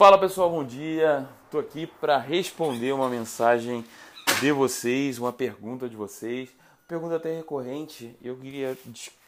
Fala 0.00 0.16
pessoal, 0.16 0.48
bom 0.48 0.64
dia. 0.64 1.28
Estou 1.44 1.60
aqui 1.60 1.86
para 1.86 2.16
responder 2.16 2.90
uma 2.90 3.06
mensagem 3.10 3.84
de 4.40 4.50
vocês, 4.50 5.18
uma 5.18 5.30
pergunta 5.30 5.90
de 5.90 5.94
vocês, 5.94 6.48
pergunta 6.88 7.16
até 7.16 7.36
recorrente. 7.36 8.16
Eu 8.22 8.34
queria 8.38 8.78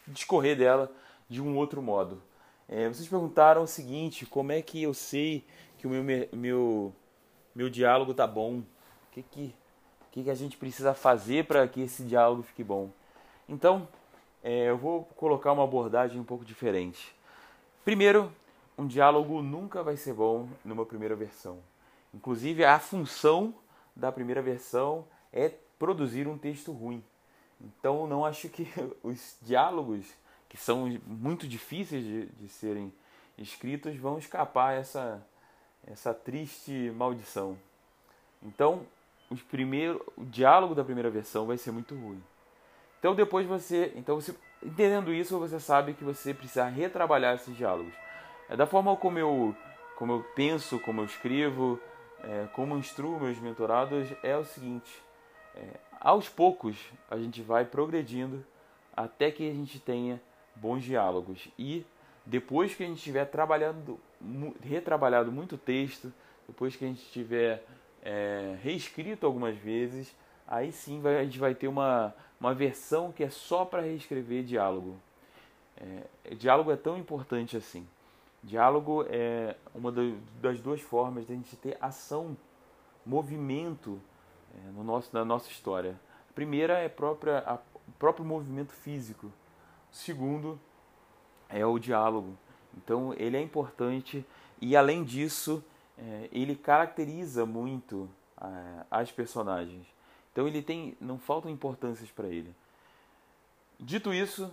discorrer 0.07 0.57
dela 0.57 0.91
de 1.29 1.39
um 1.39 1.55
outro 1.57 1.79
modo. 1.79 2.23
É, 2.67 2.87
vocês 2.87 3.07
perguntaram 3.07 3.61
o 3.61 3.67
seguinte: 3.67 4.25
como 4.25 4.51
é 4.51 4.63
que 4.63 4.81
eu 4.81 4.95
sei 4.95 5.45
que 5.77 5.85
o 5.85 5.91
meu 5.91 6.03
meu 6.33 6.91
meu 7.53 7.69
diálogo 7.69 8.11
tá 8.11 8.25
bom? 8.25 8.57
O 8.57 8.65
que 9.11 9.21
que, 9.21 9.55
que, 10.11 10.23
que 10.23 10.29
a 10.31 10.35
gente 10.35 10.57
precisa 10.57 10.95
fazer 10.95 11.45
para 11.45 11.67
que 11.67 11.81
esse 11.81 12.01
diálogo 12.01 12.41
fique 12.41 12.63
bom? 12.63 12.89
Então, 13.47 13.87
é, 14.43 14.71
eu 14.71 14.77
vou 14.79 15.03
colocar 15.17 15.51
uma 15.51 15.65
abordagem 15.65 16.19
um 16.19 16.23
pouco 16.23 16.43
diferente. 16.43 17.13
Primeiro, 17.85 18.33
um 18.77 18.87
diálogo 18.87 19.41
nunca 19.41 19.83
vai 19.83 19.95
ser 19.95 20.13
bom 20.13 20.47
numa 20.63 20.85
primeira 20.85 21.15
versão. 21.15 21.59
Inclusive, 22.13 22.63
a 22.63 22.79
função 22.79 23.53
da 23.95 24.11
primeira 24.11 24.41
versão 24.41 25.05
é 25.31 25.51
produzir 25.77 26.27
um 26.27 26.37
texto 26.37 26.71
ruim. 26.71 27.03
Então, 27.59 28.07
não 28.07 28.25
acho 28.25 28.49
que 28.49 28.67
os 29.03 29.37
diálogos, 29.41 30.05
que 30.49 30.57
são 30.57 30.87
muito 31.05 31.47
difíceis 31.47 32.03
de, 32.03 32.25
de 32.27 32.49
serem 32.49 32.93
escritos, 33.37 33.95
vão 33.97 34.17
escapar 34.17 34.73
essa, 34.73 35.25
essa 35.85 36.13
triste 36.13 36.91
maldição. 36.95 37.57
Então, 38.41 38.85
os 39.29 39.41
primeiro, 39.41 40.05
o 40.17 40.25
diálogo 40.25 40.75
da 40.75 40.83
primeira 40.83 41.09
versão 41.09 41.45
vai 41.45 41.57
ser 41.57 41.71
muito 41.71 41.95
ruim. 41.95 42.21
Então, 42.99 43.15
depois 43.15 43.45
você, 43.45 43.91
então 43.95 44.15
você, 44.19 44.33
entendendo 44.61 45.13
isso, 45.13 45.37
você 45.37 45.59
sabe 45.59 45.93
que 45.93 46.03
você 46.03 46.33
precisa 46.33 46.65
retrabalhar 46.67 47.35
esses 47.35 47.55
diálogos. 47.55 47.93
É 48.49 48.55
da 48.55 48.65
forma 48.65 48.95
como 48.95 49.17
eu, 49.17 49.55
como 49.95 50.13
eu 50.13 50.25
penso, 50.35 50.79
como 50.79 51.01
eu 51.01 51.05
escrevo, 51.05 51.79
é, 52.23 52.47
como 52.53 52.77
instruo 52.77 53.19
meus 53.19 53.37
mentorados, 53.39 54.09
é 54.21 54.37
o 54.37 54.43
seguinte: 54.43 54.91
é, 55.55 55.79
aos 55.99 56.29
poucos 56.29 56.77
a 57.09 57.17
gente 57.17 57.41
vai 57.41 57.65
progredindo 57.65 58.45
até 58.95 59.31
que 59.31 59.49
a 59.49 59.53
gente 59.53 59.79
tenha 59.79 60.21
bons 60.55 60.83
diálogos. 60.83 61.47
E 61.57 61.85
depois 62.25 62.75
que 62.75 62.83
a 62.83 62.87
gente 62.87 63.01
tiver 63.01 63.25
trabalhando, 63.25 63.99
retrabalhado 64.61 65.31
muito 65.31 65.57
texto, 65.57 66.13
depois 66.47 66.75
que 66.75 66.85
a 66.85 66.87
gente 66.87 67.03
tiver 67.11 67.65
é, 68.03 68.57
reescrito 68.61 69.25
algumas 69.25 69.57
vezes, 69.57 70.15
aí 70.47 70.71
sim 70.71 71.01
vai, 71.01 71.19
a 71.19 71.23
gente 71.23 71.39
vai 71.39 71.55
ter 71.55 71.67
uma, 71.67 72.13
uma 72.39 72.53
versão 72.53 73.11
que 73.11 73.23
é 73.23 73.29
só 73.29 73.65
para 73.65 73.81
reescrever 73.81 74.43
diálogo. 74.43 74.97
É, 75.77 76.35
diálogo 76.35 76.71
é 76.71 76.75
tão 76.75 76.97
importante 76.97 77.57
assim. 77.57 77.87
Diálogo 78.43 79.05
é 79.07 79.55
uma 79.73 79.89
das 80.41 80.59
duas 80.59 80.81
formas 80.81 81.25
de 81.25 81.31
a 81.31 81.35
gente 81.35 81.55
ter 81.55 81.77
ação, 81.79 82.35
movimento 83.05 84.01
é, 84.53 84.71
no 84.71 84.83
nosso, 84.83 85.09
na 85.13 85.23
nossa 85.23 85.49
história. 85.49 85.97
A 86.29 86.33
primeira 86.33 86.77
é 86.77 86.89
própria, 86.89 87.39
a, 87.39 87.53
o 87.87 87.91
próprio 87.97 88.25
movimento 88.25 88.73
físico. 88.73 89.27
O 89.27 89.95
segundo 89.95 90.59
é 91.47 91.65
o 91.65 91.79
diálogo. 91.79 92.37
Então 92.75 93.13
ele 93.17 93.37
é 93.37 93.41
importante 93.41 94.25
e 94.59 94.75
além 94.75 95.05
disso 95.05 95.63
é, 95.97 96.27
ele 96.29 96.53
caracteriza 96.53 97.45
muito 97.45 98.09
é, 98.41 98.85
as 98.91 99.09
personagens. 99.09 99.87
Então 100.33 100.45
ele 100.45 100.61
tem, 100.61 100.97
não 100.99 101.17
faltam 101.17 101.49
importâncias 101.49 102.11
para 102.11 102.27
ele. 102.27 102.53
Dito 103.79 104.13
isso, 104.13 104.51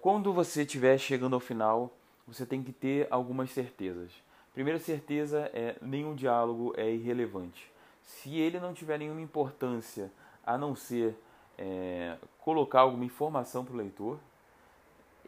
quando 0.00 0.32
você 0.32 0.62
estiver 0.62 0.98
chegando 0.98 1.34
ao 1.34 1.40
final 1.40 1.90
você 2.26 2.46
tem 2.46 2.62
que 2.62 2.72
ter 2.72 3.06
algumas 3.10 3.50
certezas. 3.50 4.12
Primeira 4.52 4.78
certeza 4.78 5.50
é 5.52 5.76
nenhum 5.82 6.14
diálogo 6.14 6.72
é 6.76 6.90
irrelevante. 6.90 7.70
Se 8.02 8.36
ele 8.38 8.60
não 8.60 8.72
tiver 8.72 8.98
nenhuma 8.98 9.20
importância 9.20 10.10
a 10.44 10.56
não 10.56 10.74
ser 10.74 11.16
é, 11.58 12.16
colocar 12.38 12.80
alguma 12.80 13.04
informação 13.04 13.64
para 13.64 13.74
o 13.74 13.76
leitor, 13.76 14.18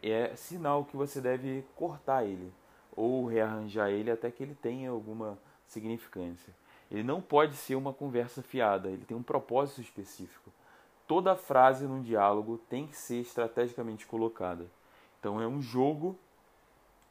é 0.03 0.35
sinal 0.37 0.85
que 0.85 0.97
você 0.97 1.21
deve 1.21 1.65
cortar 1.75 2.25
ele 2.25 2.53
ou 2.95 3.27
rearranjar 3.27 3.91
ele 3.91 4.11
até 4.11 4.31
que 4.31 4.43
ele 4.43 4.55
tenha 4.55 4.91
alguma 4.91 5.39
significância. 5.67 6.55
Ele 6.91 7.03
não 7.03 7.21
pode 7.21 7.57
ser 7.57 7.75
uma 7.75 7.93
conversa 7.93 8.43
fiada, 8.43 8.89
ele 8.89 9.05
tem 9.05 9.17
um 9.17 9.23
propósito 9.23 9.81
específico. 9.81 10.51
Toda 11.07 11.37
frase 11.37 11.85
num 11.87 12.03
diálogo 12.03 12.59
tem 12.69 12.87
que 12.87 12.97
ser 12.97 13.21
estrategicamente 13.21 14.07
colocada. 14.07 14.67
Então 15.19 15.41
é 15.41 15.47
um 15.47 15.61
jogo 15.61 16.17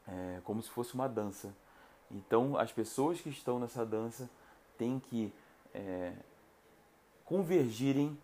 é, 0.07 0.39
como 0.43 0.61
se 0.61 0.69
fosse 0.69 0.93
uma 0.93 1.07
dança. 1.07 1.53
Então, 2.09 2.57
as 2.57 2.71
pessoas 2.71 3.19
que 3.19 3.29
estão 3.29 3.59
nessa 3.59 3.85
dança 3.85 4.29
têm 4.77 4.99
que 4.99 5.33
é, 5.73 6.13
convergirem, 7.23 8.17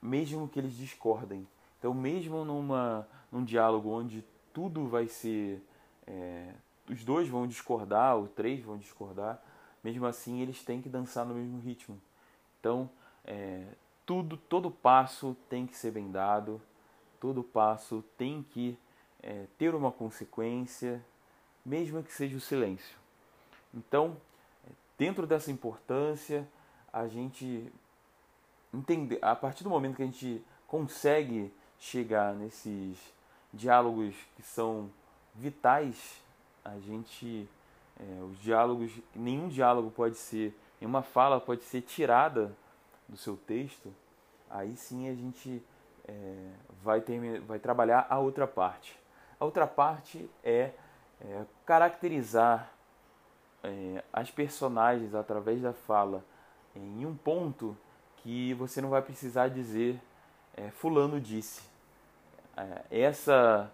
mesmo 0.00 0.48
que 0.48 0.58
eles 0.58 0.76
discordem. 0.76 1.46
Então, 1.78 1.92
mesmo 1.92 2.44
numa, 2.44 3.06
num 3.30 3.44
diálogo 3.44 3.90
onde 3.90 4.24
tudo 4.52 4.86
vai 4.86 5.08
ser. 5.08 5.62
É, 6.06 6.52
os 6.88 7.04
dois 7.04 7.28
vão 7.28 7.46
discordar, 7.46 8.16
os 8.16 8.30
três 8.30 8.64
vão 8.64 8.78
discordar, 8.78 9.42
mesmo 9.84 10.06
assim 10.06 10.40
eles 10.40 10.64
têm 10.64 10.80
que 10.80 10.88
dançar 10.88 11.26
no 11.26 11.34
mesmo 11.34 11.60
ritmo. 11.60 12.00
Então, 12.58 12.88
é, 13.24 13.66
tudo, 14.06 14.36
todo 14.36 14.70
passo 14.70 15.36
tem 15.50 15.66
que 15.66 15.76
ser 15.76 15.90
bem 15.90 16.10
dado, 16.10 16.60
todo 17.20 17.42
passo 17.42 18.02
tem 18.16 18.42
que 18.42 18.78
é, 19.22 19.44
ter 19.56 19.74
uma 19.74 19.90
consequência, 19.90 21.04
mesmo 21.64 22.02
que 22.02 22.12
seja 22.12 22.36
o 22.36 22.40
silêncio. 22.40 22.96
Então, 23.74 24.16
dentro 24.96 25.26
dessa 25.26 25.50
importância, 25.50 26.46
a 26.92 27.06
gente 27.06 27.70
entender, 28.72 29.18
a 29.22 29.34
partir 29.34 29.64
do 29.64 29.70
momento 29.70 29.96
que 29.96 30.02
a 30.02 30.06
gente 30.06 30.44
consegue 30.66 31.52
chegar 31.78 32.34
nesses 32.34 32.98
diálogos 33.52 34.14
que 34.36 34.42
são 34.42 34.90
vitais, 35.34 36.22
a 36.64 36.78
gente 36.80 37.48
é, 37.98 38.22
os 38.22 38.38
diálogos, 38.40 38.92
nenhum 39.14 39.48
diálogo 39.48 39.90
pode 39.90 40.16
ser, 40.16 40.56
nenhuma 40.80 41.02
fala 41.02 41.40
pode 41.40 41.64
ser 41.64 41.82
tirada 41.82 42.56
do 43.08 43.16
seu 43.16 43.36
texto, 43.36 43.92
aí 44.48 44.76
sim 44.76 45.08
a 45.08 45.14
gente 45.14 45.62
é, 46.06 46.50
vai, 46.82 47.00
ter, 47.00 47.40
vai 47.40 47.58
trabalhar 47.58 48.06
a 48.08 48.18
outra 48.18 48.46
parte. 48.46 48.98
A 49.40 49.44
outra 49.44 49.66
parte 49.66 50.28
é, 50.42 50.72
é 51.20 51.44
caracterizar 51.64 52.72
é, 53.62 54.02
as 54.12 54.30
personagens 54.30 55.14
através 55.14 55.62
da 55.62 55.72
fala 55.72 56.24
em 56.74 57.06
um 57.06 57.14
ponto 57.14 57.76
que 58.18 58.52
você 58.54 58.80
não 58.80 58.90
vai 58.90 59.02
precisar 59.02 59.48
dizer 59.48 60.00
é, 60.56 60.70
fulano 60.70 61.20
disse. 61.20 61.62
É, 62.56 63.02
essa, 63.02 63.70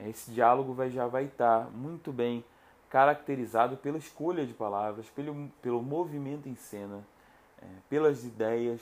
esse 0.00 0.30
diálogo 0.30 0.72
vai, 0.72 0.90
já 0.90 1.06
vai 1.06 1.24
estar 1.24 1.68
muito 1.70 2.12
bem 2.12 2.44
caracterizado 2.88 3.76
pela 3.76 3.98
escolha 3.98 4.46
de 4.46 4.54
palavras, 4.54 5.06
pelo, 5.10 5.48
pelo 5.60 5.82
movimento 5.82 6.48
em 6.48 6.54
cena, 6.54 7.04
é, 7.60 7.66
pelas 7.90 8.24
ideias. 8.24 8.80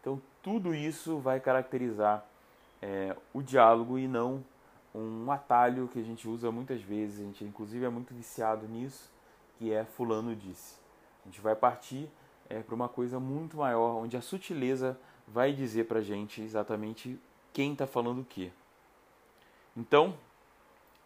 Então 0.00 0.20
tudo 0.42 0.74
isso 0.74 1.18
vai 1.18 1.40
caracterizar 1.40 2.24
é, 2.80 3.14
o 3.32 3.42
diálogo 3.42 3.98
e 3.98 4.08
não 4.08 4.42
um 4.94 5.30
atalho 5.30 5.88
que 5.88 5.98
a 5.98 6.02
gente 6.02 6.28
usa 6.28 6.50
muitas 6.52 6.80
vezes, 6.80 7.20
a 7.20 7.24
gente 7.24 7.44
inclusive 7.44 7.84
é 7.84 7.88
muito 7.88 8.14
viciado 8.14 8.68
nisso, 8.68 9.10
que 9.58 9.72
é 9.72 9.84
fulano 9.84 10.36
disse. 10.36 10.76
A 11.22 11.28
gente 11.28 11.40
vai 11.40 11.56
partir 11.56 12.08
é, 12.48 12.60
para 12.60 12.74
uma 12.74 12.88
coisa 12.88 13.18
muito 13.18 13.56
maior, 13.56 13.96
onde 13.96 14.16
a 14.16 14.20
sutileza 14.20 14.98
vai 15.26 15.52
dizer 15.52 15.84
para 15.86 15.98
a 15.98 16.02
gente 16.02 16.42
exatamente 16.42 17.18
quem 17.52 17.72
está 17.72 17.86
falando 17.86 18.20
o 18.20 18.24
quê. 18.24 18.50
Então, 19.76 20.14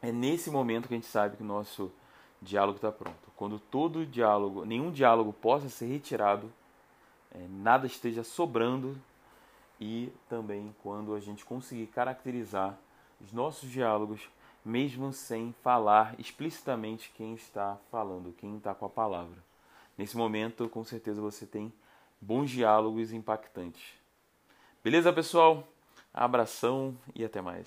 é 0.03 0.12
nesse 0.12 0.50
momento 0.50 0.88
que 0.88 0.94
a 0.94 0.97
gente 0.97 1.06
sabe 1.06 1.37
que 1.37 1.43
o 1.43 1.47
nosso 1.47 1.91
diálogo 2.43 2.76
está 2.76 2.93
pronto. 2.93 3.31
Quando 3.37 3.59
todo 3.59 4.05
diálogo, 4.05 4.65
nenhum 4.65 4.90
diálogo 4.90 5.32
possa 5.32 5.69
ser 5.69 5.87
retirado, 5.87 6.52
é, 7.31 7.46
nada 7.49 7.87
esteja 7.87 8.23
sobrando 8.23 8.96
e 9.81 10.12
também 10.29 10.75
quando 10.82 11.14
a 11.14 11.20
gente 11.20 11.44
conseguir 11.44 11.87
caracterizar 11.87 12.79
os 13.20 13.32
nossos 13.32 13.69
diálogos, 13.69 14.29
mesmo 14.65 15.12
sem 15.12 15.53
falar 15.62 16.15
explicitamente 16.19 17.11
quem 17.17 17.35
está 17.35 17.76
falando, 17.91 18.32
quem 18.32 18.56
está 18.56 18.75
com 18.75 18.87
a 18.87 18.91
palavra. 18.91 19.43
Nesse 19.97 20.17
momento, 20.17 20.69
com 20.69 20.85
certeza 20.85 21.20
você 21.20 21.44
tem 21.44 21.73
bons 22.20 22.50
diálogos 22.50 23.12
impactantes. 23.12 23.94
Beleza, 24.85 25.12
pessoal? 25.12 25.67
Abração 26.15 26.97
e 27.15 27.25
até 27.25 27.41
mais. 27.41 27.67